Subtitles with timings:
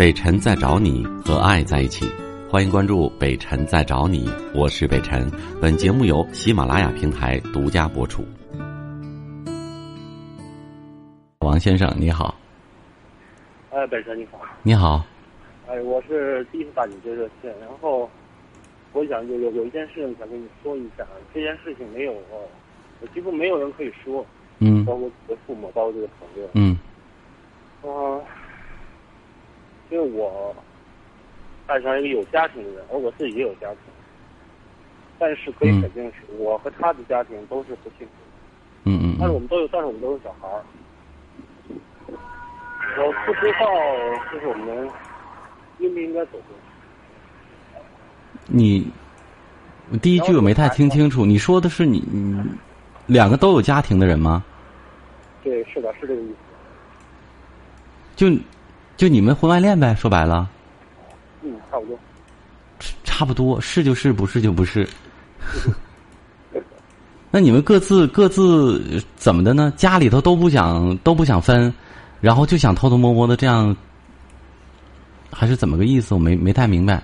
[0.00, 2.06] 北辰在找你和爱在一起，
[2.48, 5.30] 欢迎关注北辰在找你，我是北辰。
[5.60, 8.24] 本节目由喜马拉雅平台独家播出。
[11.40, 12.34] 王先生你好，
[13.72, 15.04] 哎，北辰你好，你好，
[15.68, 18.08] 哎，我是第一次打你这热线，然后
[18.94, 22.14] 我想有有有一件事情想跟你说一下，这件事情没有，
[23.02, 24.24] 我几乎没有人可以说，
[24.60, 24.82] 嗯。
[24.86, 26.78] 包括我的父母，包括这个朋友，嗯。
[27.82, 28.22] 嗯、
[29.90, 30.54] 因为我
[31.66, 33.78] 爱上一个有家庭的人，而我自己也有家庭，
[35.18, 38.10] 但是可以嗯肯定是我和他的家庭都是不幸福的。
[38.84, 40.62] 嗯嗯嗯，但是我们都有，但是我们都是小孩儿。
[42.98, 43.66] 我不知道，
[44.32, 44.90] 就是我们
[45.78, 46.56] 应不应该走进去。
[48.46, 48.90] 你
[49.98, 52.42] 第一句我没太听清楚，你说的是你你
[53.06, 54.44] 两个都有家庭的人吗？
[55.42, 56.34] 对，是的，是这个意思。
[58.16, 58.28] 就
[59.00, 60.46] 就你们婚外恋呗，说白了。
[61.40, 61.98] 嗯，差不多。
[63.02, 64.86] 差不多是就是，不是就不是。
[67.32, 69.72] 那你们各自各自怎么的呢？
[69.74, 71.72] 家里头都不想都不想分，
[72.20, 73.74] 然后就想偷偷摸摸的这样，
[75.32, 76.12] 还是怎么个意思？
[76.12, 77.02] 我没没太明白。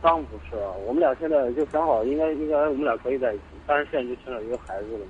[0.00, 5.08] 当然不是啊，我们俩现在就想好，应该应该我们俩可以在一起，但是现在就牵扯一个孩子的问题。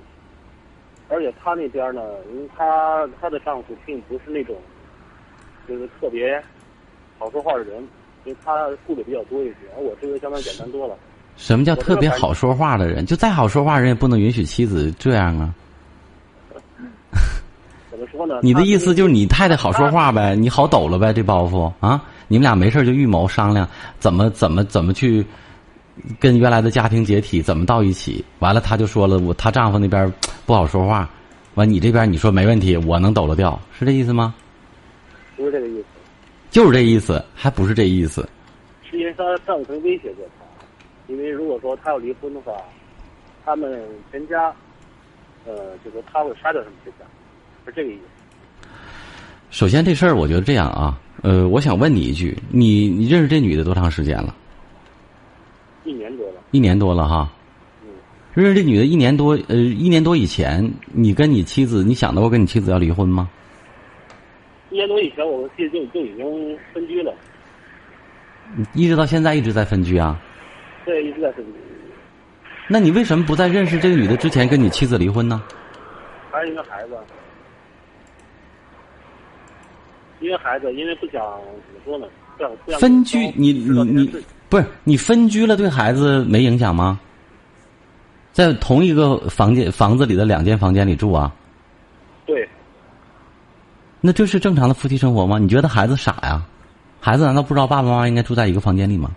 [1.09, 4.55] 而且她那边呢，因为他他的丈夫并不是那种，
[5.69, 6.42] 就是特别
[7.19, 7.77] 好说话的人，
[8.24, 10.94] 因为他顾虑比较多一些，而我这个相对简单多了。
[11.36, 13.05] 什么叫特别好说话的人？
[13.05, 15.55] 就再好说话人也不能允许妻子这样啊！
[17.91, 18.41] 怎么说呢？
[18.42, 22.03] 你的意思就是你太太好说话呗，你好抖了呗，这包袱啊！
[22.27, 23.69] 你们俩没事就预谋商量
[24.00, 25.25] 怎么怎么怎么去
[26.19, 28.25] 跟原来的家庭解体，怎么到一起？
[28.41, 30.12] 完了，她就说了，我她丈夫那边
[30.44, 31.08] 不好说话，
[31.55, 34.34] 完你这边你说没问题，我能抖了掉，是这意思吗？
[35.39, 35.84] 不是这个意思，
[36.50, 38.28] 就是这意思，还不是这意思。
[38.91, 40.44] 是因为他丈夫曾威胁过他，
[41.06, 42.53] 因为如果说他要离婚的话，
[43.44, 44.53] 他们全家，
[45.47, 47.04] 呃，就说他会杀掉他们全家，
[47.65, 48.69] 是这个意思。
[49.50, 54.34] 首先这事儿，我觉得这样啊，呃，我想问你一句，你你认识这女的多长时间了？
[55.84, 57.31] 一年多了，一年多了哈。
[57.82, 57.88] 嗯，
[58.34, 63.31] 认识这女的一年多，呃，一年多以前，你跟你妻子，你想到过跟你妻子要离婚吗？
[64.71, 67.15] 一年多以前，我们其实就就已经分居了，
[68.75, 70.21] 一直到现在一直在分居啊？
[70.84, 71.53] 对，一直在分居。
[72.69, 75.43] 那你为什么不在认识这个女的之前跟你妻子离婚呢？
[76.31, 76.97] 还是一个孩子，
[80.21, 81.23] 因为孩子，因为不想
[81.67, 82.06] 怎么说呢，
[82.37, 84.11] 不想不想分居，你你你
[84.50, 87.00] 不是你分居了，对孩子没影响吗？
[88.33, 91.35] 在同一个房间房子里的两间房间里住啊？
[92.27, 92.47] 对，
[94.00, 95.38] 那这是正常的夫妻生活吗？
[95.38, 96.44] 你觉得孩子傻呀？
[97.00, 99.10] 孩子难道不知道爸爸妈妈应该住在一个房间里吗？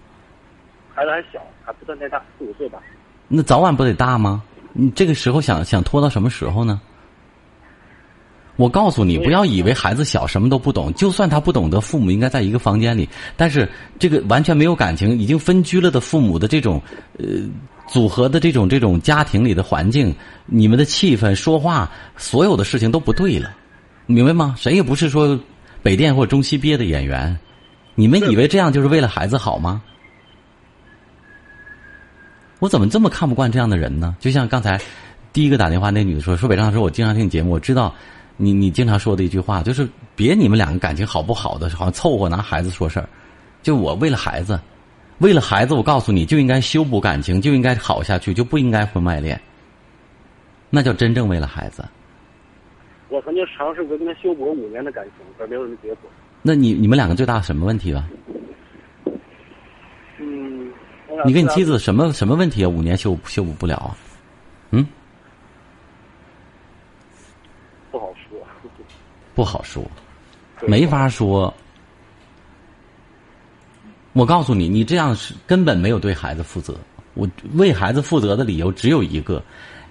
[0.93, 2.79] 孩子还小，还不算太大，四五岁吧。
[3.27, 4.41] 那早晚不得大吗？
[4.73, 6.79] 你这个时候想想拖到什么时候呢？
[8.57, 16.79] 我告诉你，不要以为孩子小什么都不懂，就算他不懂得父母应该在一个房间里，但是这个完全没有感情、已经分居了的父母的这种
[17.17, 17.25] 呃
[17.87, 20.13] 组合的这种这种家庭里的环境，
[20.45, 23.55] 你们的气氛、说话，所有的事情都不对了，
[24.05, 24.55] 明白吗？
[24.57, 25.39] 谁也不是说
[25.81, 27.37] 北电或中戏毕业的演员，
[27.95, 29.81] 你们以为这样就是为了孩子好吗？
[32.59, 34.15] 我怎么这么看不惯这样的人呢？
[34.19, 34.79] 就像刚才
[35.33, 37.93] 第一个打电话那女的说，说北上说，我经常听你节目，我知道
[38.37, 43.09] 你你经常说的一句话，就是别你们两个感情好不好的，好像凑合拿孩子说事儿。
[43.63, 44.59] 就我为了孩子，
[45.19, 49.39] 为了孩子，我告诉你就应该修补感情，就应该好下去，就不应该婚外恋。
[50.69, 51.83] 那叫真正为了孩子。
[53.11, 56.09] 我曾经尝试过跟他修补五年的感情，可是没有什么结果。
[56.41, 58.09] 那你你们两个最大什么问题了？
[60.17, 60.71] 嗯，
[61.25, 62.69] 你跟你妻子什么什么问题啊？
[62.69, 63.97] 五年修修补不了啊？
[64.71, 64.87] 嗯，
[67.91, 68.39] 不好说，
[69.35, 69.83] 不好说。
[70.65, 71.53] 没法说。
[74.13, 76.77] 我告诉你，你这样是根本没有对孩子负责。
[77.13, 79.43] 我为孩子负责的理由只有一个，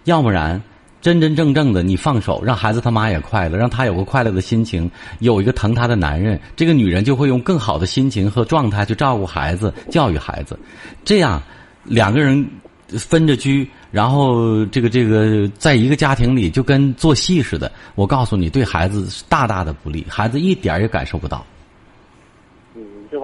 [0.05, 0.61] 要不然
[1.01, 10.59] 真真正正的你放手，让孩子他妈也快乐，让他有个快乐的心情，有一个疼他的男人，这个女人就会用更好的心情和状态去照顾孩子、教育孩子。
[11.05, 11.43] 这样
[11.85, 12.47] 两个人
[12.89, 17.71] 分着居，然后这个这个在一个家庭里就跟做戏似的。
[17.95, 21.45] 我告诉你，对孩子是大大的不利，孩子一点儿也感受不到。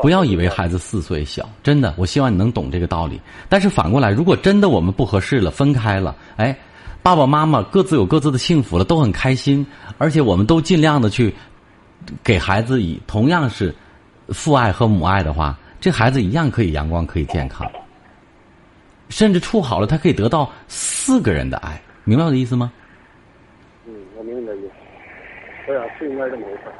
[0.02, 3.20] 不要以为孩子四岁小，真的，我希望你能懂这个道理。
[3.48, 6.56] 但是反过来，如果真的我们不合适了，分开了，哎，
[7.06, 9.64] 爸爸妈妈各自有各自的幸福了，都很开心，
[9.96, 11.32] 而且我们都尽量的去
[12.24, 13.72] 给孩子以同样是
[14.30, 17.64] 父爱和母爱的话，这孩子一样可以阳光，可以健康，
[19.08, 22.72] 甚至处好了，他可以得到四个人的爱，明白我的意思吗？
[23.86, 24.70] 嗯，我明白你的意思。
[25.68, 26.74] 我想是应该这么回事儿。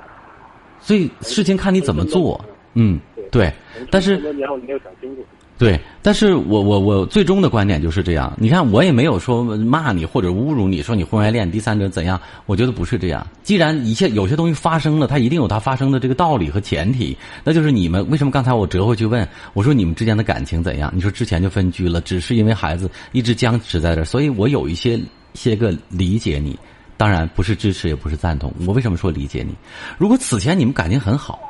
[0.81, 2.45] 所以事情看你怎么做，
[2.75, 2.99] 嗯，
[3.31, 3.53] 对，
[3.93, 5.25] 但是这么多年我没有想清楚。
[5.59, 8.31] 对，但是我我我最终的观点就是这样。
[8.37, 12.21] 你看，我也没有说骂你或者侮辱你，说你婚外恋、第三者怎样。
[12.45, 13.27] 我觉得不是这样。
[13.43, 17.17] 既然一切有些东西发生了，它一定有它发生的这个道理和前提。
[17.43, 20.93] 那就是你们为什么刚才我折回去问我说你们之间的感情怎样？
[20.95, 25.01] 你说之前就分居了，只是因为孩子一直僵持在这，所以我有一些
[25.33, 26.55] 些个理解你，
[26.99, 28.53] 当然不是支持，也不是赞同。
[28.67, 29.55] 我为什么说理解你？
[29.97, 31.41] 如果此前你们感情很好。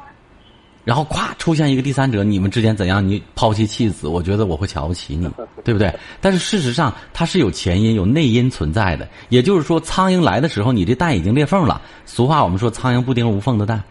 [0.86, 3.04] 然后咵出现一个第三者，你们之间怎样？
[3.04, 5.28] 你抛妻弃子，我觉得我会瞧不起你，
[5.64, 5.92] 对不对？
[6.20, 9.08] 但是事实上它是有前因、有内因存在的。
[9.28, 11.82] 也就是说，苍蝇来的时候，你这蛋已经裂缝了。
[12.04, 13.82] 俗话我们说，苍蝇不叮无缝的蛋。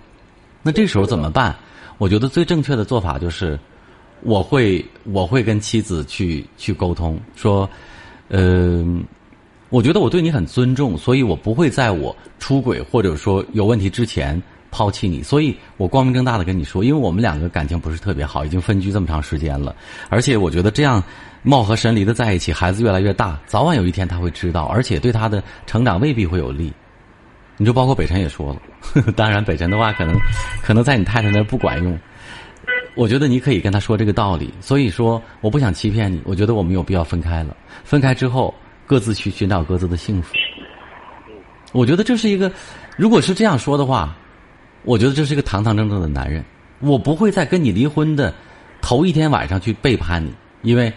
[0.63, 1.53] 那这时候怎么办？
[1.97, 3.59] 我觉得最正确的做法就是，
[4.21, 7.69] 我会我会跟妻子去去沟通，说，
[8.29, 8.81] 呃，
[9.67, 14.41] 我觉得我对你很尊重，所以我不会在我出轨或者说有问题之前。
[14.75, 19.73] 抛弃你，所以我光明正大的跟你说，因为我们两个感情不是特别好，已经分居这么长时间了，
[20.09, 21.01] 而且我觉得这样
[21.43, 26.73] 貌合神离的在一起，孩子越来越大，早晚有一天他会知道，而且对他的成长未必会有利。
[27.55, 30.13] 你就包括北辰也说了，当然北辰的话可能
[30.61, 31.97] 可能在你太太那儿不管用，
[32.95, 34.53] 我觉得你可以跟他说这个道理。
[34.59, 37.55] 所以说，我不想欺骗你，我觉得我们有必要分开了。
[37.85, 38.53] 分开之后，
[38.85, 40.35] 各自去寻找各自的幸福。
[41.71, 42.51] 我觉得这是一个，
[42.97, 44.13] 如果是这样说的话。
[44.85, 46.45] 我觉得这是一个堂堂正正的男人，
[46.79, 48.33] 我不会在跟你离婚的
[48.81, 50.93] 头一天晚上去背叛你，因为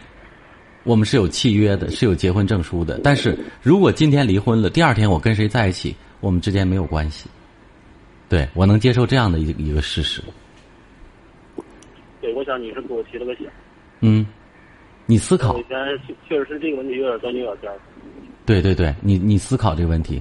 [0.85, 3.01] 我们是有契约的，是有结婚证书的。
[3.03, 7.29] 但是如果今天离婚了，第二天我跟谁在一起，我们之间没有关系。
[8.29, 10.23] 对我能接受这样的一一个事实。
[12.21, 13.47] 对，我想你是给我提了个醒。
[14.01, 14.27] 嗯，
[15.07, 15.59] 你思考。
[15.59, 15.79] 以前
[16.29, 17.71] 确实是这个问题有点钻牛角尖。
[18.45, 20.21] 对对对，你你思考这个问题，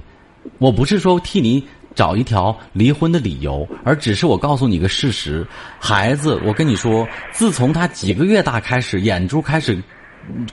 [0.56, 1.62] 我不是说替你。
[1.98, 5.44] 找一条离婚的理由，而只是我告诉你个事实：
[5.80, 9.76] 孩子，我跟你说，自从他几个月大开始，眼珠开始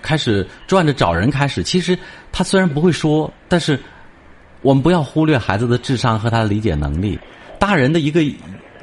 [0.02, 1.96] 开始转着找人开始，其实
[2.32, 3.80] 他虽然不会说，但是
[4.64, 7.20] 我们不要忽略孩子的智商和他的理解能力。
[7.60, 8.22] 大人的一个。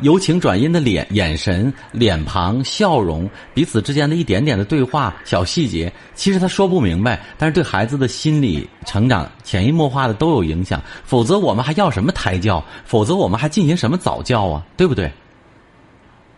[0.00, 10.83] 由晴转阴的脸、眼神、脸庞、笑容，彼此之间的一点点的对话、小细节，其实他说不明白，但是对孩子的心理成长潜移默化的都有影响。
[11.05, 12.65] 否则我们还要什么胎教？
[12.85, 14.67] 否则我们还进行什么早教啊？
[14.77, 15.11] 对不对？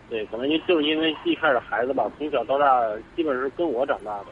[0.09, 2.65] 对，可能就就是因为一开始孩子吧，从小到大
[3.15, 4.25] 基本是跟我长大的，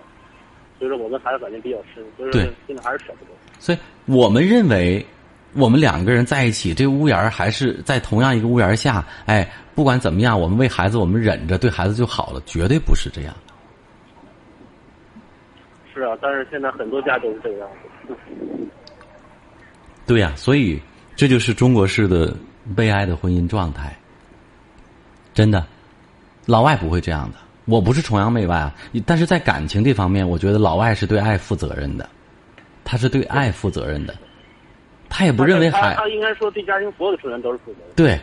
[0.77, 3.31] 所以说我跟孩子感情比较深，所以说现在还是舍不得。
[3.57, 5.03] 所以我们认为。
[5.53, 9.05] 我们两个人在一起，这屋檐还是在同样一个屋檐下。
[9.25, 13.33] 哎，不管怎么样，我们为孩子，我们忍着，对孩子就好了，绝对不是这样。
[15.93, 17.69] 是啊，但是现在很多家都是这个样
[18.07, 18.15] 子。
[20.07, 20.81] 对呀，所以
[21.15, 22.35] 这就是中国式的
[22.75, 23.95] 悲哀的婚姻状态。
[25.35, 25.65] 真的，
[26.47, 27.37] 老外不会这样的。
[27.65, 32.09] 我不是崇洋媚外啊，但是在感情这方面，我觉得老外是对爱负责任的，
[32.83, 34.13] 他是对爱负责任的。
[35.15, 37.93] 他也不认为孩，他应该说对家庭所有的成员都是负责的。
[37.95, 38.19] 对，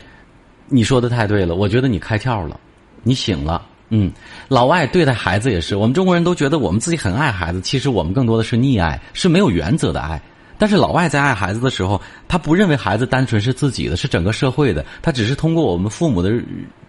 [0.67, 2.59] 你说的太对了，我觉得你开窍了，
[3.05, 3.65] 你醒了。
[3.91, 4.11] 嗯，
[4.49, 10.21] 老外对待孩子也是，我们中国人都觉得我们自己很爱孩子，其实我们更多的是溺爱，是没有原则的爱。
[10.59, 16.43] 但是老外在爱孩子的时候，他不认为孩子单纯是自己的，是整个社会的，他只是通过我们父母的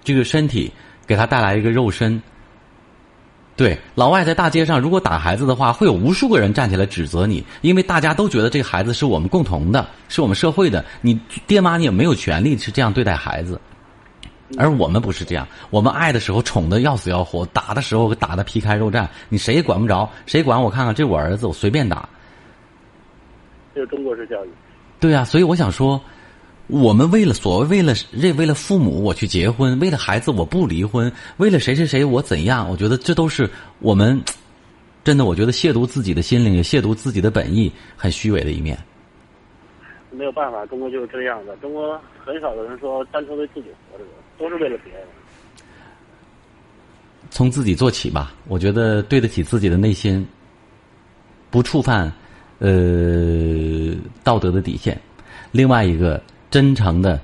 [0.04, 0.72] 这个身体
[1.06, 2.20] 给他带来一个肉身。
[3.62, 10.84] 对，老外在大街上如果打孩子的话，会有无数个人站起来指责你，因为大家都觉得这个孩子是我们共同的，是我们社会的。
[11.00, 11.14] 你
[11.46, 13.62] 爹妈你也没有权利是这样对待孩子，
[14.58, 22.10] 而我们不是这样，我们爱的时候宠的要死要活，打的时候打的皮开肉绽，你谁也管不着，谁管我看看这我儿子，我随便打。
[23.76, 24.50] 这是中国式教育。
[25.00, 26.02] 对啊，所以我想说。
[26.72, 32.70] 我们为了所谓为了这为了父母我去结婚，为了孩子我不离婚，为了谁谁谁我怎样？
[32.70, 33.50] 我觉得这都是
[33.80, 34.18] 我们
[35.04, 38.78] 真的，我觉得亵渎自己的心灵，也亵渎自己的本意，很虚伪的一面。
[40.12, 41.58] 没有办法，中国就是这样的。
[41.58, 45.04] 中国很少有人说单纯为自己活着的，都是为了别人。
[47.30, 50.26] 从自己做起吧，我觉得对得起自己的内心，
[51.50, 52.10] 不触犯
[52.60, 54.98] 呃道德的底线。
[55.52, 56.22] 另外一个。
[56.52, 57.20] 真诚的，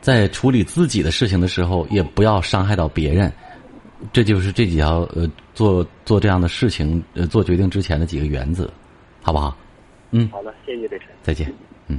[0.00, 3.32] 在处理自己的事情的时候，也不要伤害到别人。
[4.12, 8.68] 这就是这几条呃，做做这样的事情呃，做决定之前的几个原则，
[9.22, 9.56] 好不好？
[10.10, 11.50] 嗯，好的，谢谢北辰，再见。
[11.86, 11.98] 嗯。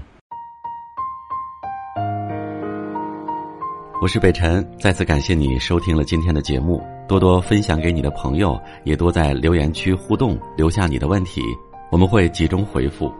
[4.02, 11.42] 我是北辰，再次感谢你收听了今天的节目，多多分享给你的朋友，也多在留言区互动，留下你的问题，
[11.90, 13.12] 我们会集中回复。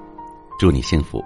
[0.60, 1.24] 祝你幸福。